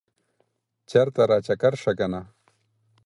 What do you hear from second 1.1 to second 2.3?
راچکر شه کنه